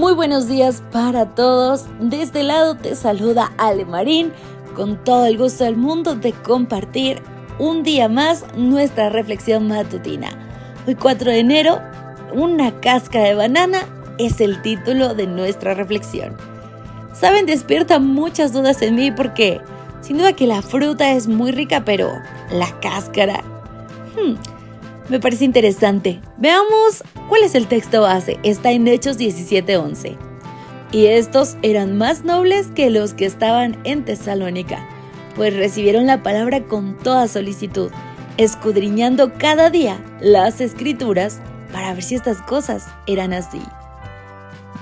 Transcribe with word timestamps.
Muy 0.00 0.14
buenos 0.14 0.48
días 0.48 0.82
para 0.92 1.34
todos. 1.34 1.84
De 2.00 2.22
este 2.22 2.42
lado 2.42 2.74
te 2.74 2.94
saluda 2.94 3.52
Ale 3.58 3.84
Marín 3.84 4.32
con 4.74 5.04
todo 5.04 5.26
el 5.26 5.36
gusto 5.36 5.64
del 5.64 5.76
mundo 5.76 6.14
de 6.14 6.32
compartir 6.32 7.20
un 7.58 7.82
día 7.82 8.08
más 8.08 8.46
nuestra 8.56 9.10
reflexión 9.10 9.68
matutina. 9.68 10.30
Hoy 10.86 10.94
4 10.94 11.32
de 11.32 11.40
enero, 11.40 11.82
una 12.32 12.80
cáscara 12.80 13.26
de 13.26 13.34
banana 13.34 13.80
es 14.16 14.40
el 14.40 14.62
título 14.62 15.12
de 15.12 15.26
nuestra 15.26 15.74
reflexión. 15.74 16.34
Saben, 17.12 17.44
despierta 17.44 17.98
muchas 17.98 18.54
dudas 18.54 18.80
en 18.80 18.94
mí 18.94 19.12
porque 19.12 19.60
sin 20.00 20.16
duda 20.16 20.32
que 20.32 20.46
la 20.46 20.62
fruta 20.62 21.12
es 21.12 21.28
muy 21.28 21.52
rica, 21.52 21.84
pero 21.84 22.10
la 22.50 22.72
cáscara... 22.80 23.44
Hmm, 24.16 24.36
me 25.10 25.20
parece 25.20 25.44
interesante. 25.44 26.20
Veamos 26.38 27.02
cuál 27.28 27.42
es 27.42 27.54
el 27.54 27.66
texto 27.66 28.02
base. 28.02 28.38
Está 28.44 28.70
en 28.70 28.86
Hechos 28.86 29.18
17:11. 29.18 30.16
Y 30.92 31.06
estos 31.06 31.56
eran 31.62 31.98
más 31.98 32.24
nobles 32.24 32.68
que 32.68 32.90
los 32.90 33.14
que 33.14 33.26
estaban 33.26 33.78
en 33.84 34.04
Tesalónica, 34.04 34.88
pues 35.36 35.54
recibieron 35.54 36.06
la 36.06 36.22
palabra 36.22 36.64
con 36.64 36.96
toda 36.98 37.28
solicitud, 37.28 37.90
escudriñando 38.38 39.34
cada 39.34 39.70
día 39.70 40.02
las 40.20 40.60
escrituras 40.60 41.40
para 41.72 41.92
ver 41.92 42.02
si 42.02 42.16
estas 42.16 42.42
cosas 42.42 42.86
eran 43.06 43.32
así. 43.32 43.62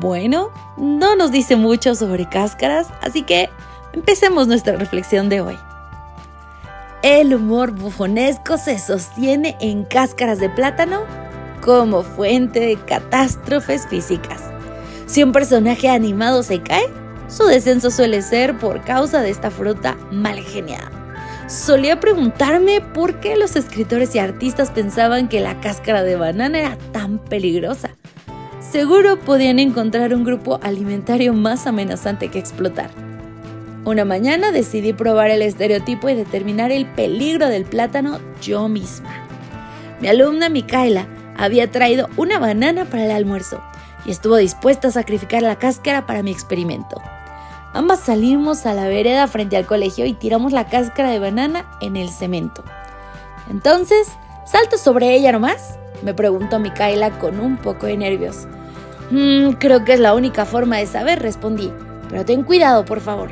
Bueno, 0.00 0.50
no 0.78 1.16
nos 1.16 1.32
dice 1.32 1.56
mucho 1.56 1.94
sobre 1.94 2.28
cáscaras, 2.28 2.88
así 3.02 3.22
que 3.22 3.50
empecemos 3.92 4.46
nuestra 4.46 4.76
reflexión 4.76 5.28
de 5.28 5.42
hoy. 5.42 5.58
El 7.02 7.34
humor 7.34 7.70
bufonesco 7.70 8.58
se 8.58 8.78
sostiene 8.78 9.56
en 9.60 9.84
cáscaras 9.84 10.38
de 10.38 10.50
plátano 10.50 11.04
como 11.62 12.02
fuente 12.02 12.60
de 12.60 12.76
catástrofes 12.76 13.86
físicas. 13.86 14.42
Si 15.06 15.22
un 15.22 15.32
personaje 15.32 15.88
animado 15.88 16.42
se 16.42 16.60
cae, 16.60 16.84
su 17.26 17.46
descenso 17.46 17.90
suele 17.90 18.20
ser 18.20 18.58
por 18.58 18.82
causa 18.82 19.22
de 19.22 19.30
esta 19.30 19.50
fruta 19.50 19.96
mal 20.10 20.40
geniada. 20.40 20.90
Solía 21.48 21.98
preguntarme 22.00 22.82
por 22.82 23.18
qué 23.18 23.34
los 23.34 23.56
escritores 23.56 24.14
y 24.14 24.18
artistas 24.18 24.70
pensaban 24.70 25.28
que 25.28 25.40
la 25.40 25.58
cáscara 25.58 26.02
de 26.02 26.16
banana 26.16 26.58
era 26.58 26.76
tan 26.92 27.18
peligrosa. 27.18 27.96
Seguro 28.60 29.18
podían 29.18 29.58
encontrar 29.58 30.12
un 30.12 30.22
grupo 30.22 30.60
alimentario 30.62 31.32
más 31.32 31.66
amenazante 31.66 32.28
que 32.28 32.38
explotar. 32.38 32.90
Una 33.84 34.04
mañana 34.04 34.52
decidí 34.52 34.92
probar 34.92 35.30
el 35.30 35.40
estereotipo 35.40 36.10
y 36.10 36.14
determinar 36.14 36.70
el 36.70 36.86
peligro 36.86 37.48
del 37.48 37.64
plátano 37.64 38.18
yo 38.42 38.68
misma. 38.68 39.10
Mi 40.00 40.08
alumna 40.08 40.50
Micaela 40.50 41.06
había 41.36 41.70
traído 41.70 42.08
una 42.18 42.38
banana 42.38 42.84
para 42.84 43.06
el 43.06 43.10
almuerzo 43.10 43.62
y 44.04 44.10
estuvo 44.10 44.36
dispuesta 44.36 44.88
a 44.88 44.90
sacrificar 44.90 45.42
la 45.42 45.56
cáscara 45.56 46.06
para 46.06 46.22
mi 46.22 46.30
experimento. 46.30 47.00
Ambas 47.72 48.00
salimos 48.00 48.66
a 48.66 48.74
la 48.74 48.86
vereda 48.86 49.26
frente 49.28 49.56
al 49.56 49.64
colegio 49.66 50.04
y 50.04 50.12
tiramos 50.12 50.52
la 50.52 50.66
cáscara 50.66 51.10
de 51.10 51.18
banana 51.18 51.64
en 51.80 51.96
el 51.96 52.10
cemento. 52.10 52.62
Entonces, 53.50 54.08
¿salto 54.44 54.76
sobre 54.76 55.14
ella 55.14 55.32
nomás? 55.32 55.78
Me 56.02 56.12
preguntó 56.12 56.58
Micaela 56.58 57.18
con 57.18 57.40
un 57.40 57.56
poco 57.56 57.86
de 57.86 57.96
nervios. 57.96 58.46
Mm, 59.10 59.52
creo 59.52 59.84
que 59.84 59.94
es 59.94 60.00
la 60.00 60.14
única 60.14 60.44
forma 60.44 60.76
de 60.76 60.86
saber, 60.86 61.20
respondí. 61.22 61.72
Pero 62.10 62.24
ten 62.24 62.42
cuidado, 62.42 62.84
por 62.84 63.00
favor. 63.00 63.30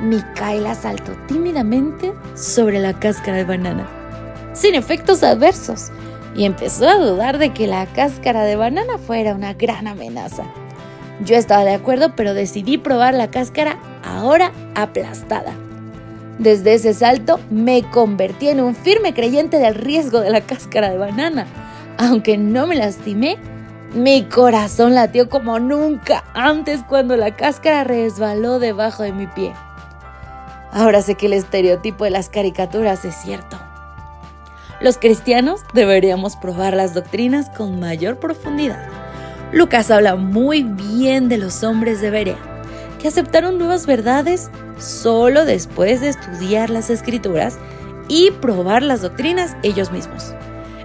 Micaela 0.00 0.74
saltó 0.74 1.12
tímidamente 1.26 2.12
sobre 2.34 2.78
la 2.78 2.98
cáscara 2.98 3.38
de 3.38 3.44
banana, 3.44 3.88
sin 4.52 4.74
efectos 4.74 5.22
adversos, 5.22 5.90
y 6.36 6.44
empezó 6.44 6.88
a 6.88 6.98
dudar 6.98 7.38
de 7.38 7.52
que 7.52 7.66
la 7.66 7.86
cáscara 7.86 8.44
de 8.44 8.56
banana 8.56 8.98
fuera 8.98 9.34
una 9.34 9.54
gran 9.54 9.88
amenaza. 9.88 10.44
Yo 11.24 11.34
estaba 11.34 11.64
de 11.64 11.74
acuerdo, 11.74 12.14
pero 12.14 12.32
decidí 12.32 12.78
probar 12.78 13.14
la 13.14 13.30
cáscara 13.30 13.78
ahora 14.04 14.52
aplastada. 14.76 15.52
Desde 16.38 16.74
ese 16.74 16.94
salto 16.94 17.40
me 17.50 17.82
convertí 17.82 18.48
en 18.48 18.60
un 18.60 18.76
firme 18.76 19.12
creyente 19.12 19.58
del 19.58 19.74
riesgo 19.74 20.20
de 20.20 20.30
la 20.30 20.40
cáscara 20.40 20.90
de 20.90 20.98
banana. 20.98 21.46
Aunque 21.96 22.38
no 22.38 22.68
me 22.68 22.76
lastimé, 22.76 23.38
mi 23.92 24.22
corazón 24.22 24.94
latió 24.94 25.28
como 25.28 25.58
nunca 25.58 26.22
antes 26.34 26.80
cuando 26.88 27.16
la 27.16 27.34
cáscara 27.34 27.82
resbaló 27.82 28.60
debajo 28.60 29.02
de 29.02 29.12
mi 29.12 29.26
pie. 29.26 29.52
Ahora 30.72 31.02
sé 31.02 31.14
que 31.14 31.26
el 31.26 31.32
estereotipo 31.32 32.04
de 32.04 32.10
las 32.10 32.28
caricaturas 32.28 33.04
es 33.04 33.14
cierto. 33.14 33.58
Los 34.80 34.98
cristianos 34.98 35.62
deberíamos 35.74 36.36
probar 36.36 36.74
las 36.74 36.94
doctrinas 36.94 37.50
con 37.50 37.80
mayor 37.80 38.18
profundidad. 38.18 38.88
Lucas 39.52 39.90
habla 39.90 40.14
muy 40.14 40.62
bien 40.62 41.28
de 41.28 41.38
los 41.38 41.64
hombres 41.64 42.00
de 42.00 42.10
Berea, 42.10 42.36
que 43.00 43.08
aceptaron 43.08 43.58
nuevas 43.58 43.86
verdades 43.86 44.50
solo 44.78 45.44
después 45.44 46.00
de 46.00 46.10
estudiar 46.10 46.70
las 46.70 46.90
escrituras 46.90 47.58
y 48.08 48.30
probar 48.30 48.82
las 48.82 49.02
doctrinas 49.02 49.56
ellos 49.62 49.90
mismos. 49.90 50.34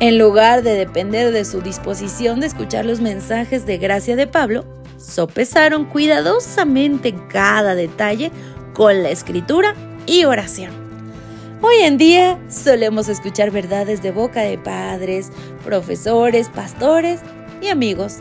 En 0.00 0.18
lugar 0.18 0.62
de 0.62 0.74
depender 0.74 1.32
de 1.32 1.44
su 1.44 1.60
disposición 1.60 2.40
de 2.40 2.46
escuchar 2.46 2.84
los 2.84 3.00
mensajes 3.00 3.66
de 3.66 3.78
gracia 3.78 4.16
de 4.16 4.26
Pablo, 4.26 4.64
sopesaron 4.96 5.84
cuidadosamente 5.84 7.14
cada 7.28 7.74
detalle 7.74 8.32
con 8.74 9.02
la 9.02 9.10
escritura 9.10 9.74
y 10.04 10.24
oración. 10.24 10.72
Hoy 11.62 11.76
en 11.82 11.96
día 11.96 12.38
solemos 12.50 13.08
escuchar 13.08 13.50
verdades 13.50 14.02
de 14.02 14.10
boca 14.10 14.42
de 14.42 14.58
padres, 14.58 15.30
profesores, 15.64 16.48
pastores 16.48 17.20
y 17.62 17.68
amigos, 17.68 18.16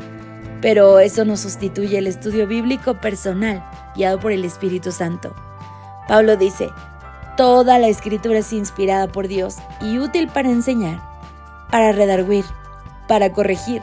pero 0.62 1.00
eso 1.00 1.26
no 1.26 1.36
sustituye 1.36 1.98
el 1.98 2.08
estudio 2.08 2.48
bíblico 2.48 3.02
personal 3.02 3.68
guiado 3.96 4.20
por 4.20 4.32
el 4.32 4.46
Espíritu 4.46 4.92
Santo. 4.92 5.36
Pablo 6.08 6.38
dice, 6.38 6.70
toda 7.36 7.80
la 7.80 7.88
escritura 7.88 8.40
es 8.40 8.54
inspirada 8.54 9.08
por 9.08 9.28
Dios 9.28 9.58
y 9.82 9.98
útil 9.98 10.30
para 10.30 10.50
enseñar, 10.50 11.02
para 11.70 11.92
redarguir, 11.92 12.46
para 13.08 13.34
corregir, 13.34 13.82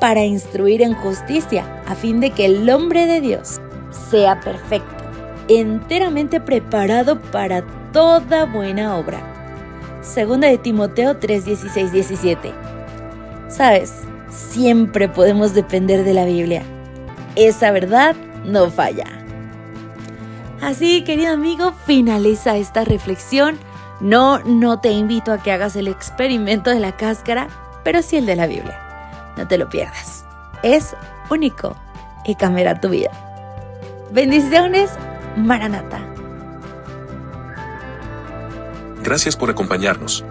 para 0.00 0.24
instruir 0.24 0.82
en 0.82 0.94
justicia, 0.94 1.82
a 1.86 1.94
fin 1.94 2.20
de 2.20 2.30
que 2.30 2.46
el 2.46 2.68
hombre 2.70 3.06
de 3.06 3.20
Dios 3.20 3.60
sea 4.10 4.40
perfecto 4.40 4.99
enteramente 5.58 6.40
preparado 6.40 7.20
para 7.20 7.64
toda 7.92 8.44
buena 8.44 8.96
obra. 8.96 9.20
Segunda 10.00 10.48
de 10.48 10.58
Timoteo 10.58 11.16
3, 11.18 11.44
16, 11.44 11.92
17. 11.92 12.52
Sabes, 13.48 14.02
siempre 14.28 15.08
podemos 15.08 15.52
depender 15.52 16.04
de 16.04 16.14
la 16.14 16.24
Biblia. 16.24 16.62
Esa 17.34 17.72
verdad 17.72 18.14
no 18.44 18.70
falla. 18.70 19.06
Así, 20.62 21.02
querido 21.04 21.32
amigo, 21.32 21.72
finaliza 21.84 22.56
esta 22.56 22.84
reflexión. 22.84 23.58
No, 24.00 24.38
no 24.40 24.80
te 24.80 24.92
invito 24.92 25.32
a 25.32 25.42
que 25.42 25.52
hagas 25.52 25.74
el 25.74 25.88
experimento 25.88 26.70
de 26.70 26.80
la 26.80 26.96
cáscara, 26.96 27.48
pero 27.82 28.02
sí 28.02 28.16
el 28.16 28.26
de 28.26 28.36
la 28.36 28.46
Biblia. 28.46 28.78
No 29.36 29.48
te 29.48 29.58
lo 29.58 29.68
pierdas. 29.68 30.24
Es 30.62 30.94
único 31.28 31.76
y 32.24 32.34
cambiará 32.36 32.80
tu 32.80 32.88
vida. 32.88 33.10
Bendiciones 34.12 34.90
Maranata. 35.36 36.00
Gracias 39.02 39.36
por 39.36 39.50
acompañarnos. 39.50 40.24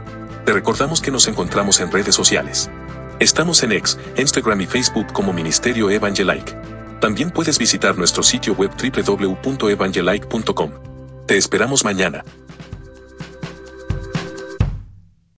Te 0.45 0.53
recordamos 0.53 1.01
que 1.01 1.11
nos 1.11 1.27
encontramos 1.27 1.79
en 1.79 1.91
redes 1.91 2.15
sociales. 2.15 2.69
Estamos 3.19 3.63
en 3.63 3.73
X, 3.73 3.99
Instagram 4.17 4.61
y 4.61 4.65
Facebook 4.65 5.11
como 5.11 5.33
Ministerio 5.33 5.89
Evangelike. 5.89 6.55
También 7.01 7.31
puedes 7.31 7.59
visitar 7.59 7.97
nuestro 7.97 8.23
sitio 8.23 8.53
web 8.53 8.71
www.evangelike.com. 8.71 10.71
Te 11.25 11.37
esperamos 11.37 11.83
mañana. 11.83 12.23